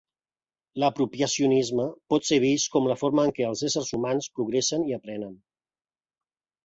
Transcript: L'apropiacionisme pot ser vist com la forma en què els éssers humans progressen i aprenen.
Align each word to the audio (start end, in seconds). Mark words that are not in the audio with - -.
L'apropiacionisme 0.83 1.85
pot 2.13 2.25
ser 2.29 2.39
vist 2.45 2.71
com 2.77 2.89
la 2.93 2.97
forma 3.01 3.27
en 3.29 3.35
què 3.41 3.47
els 3.51 3.63
éssers 3.71 3.93
humans 3.99 4.31
progressen 4.39 4.89
i 4.93 4.97
aprenen. 4.99 5.41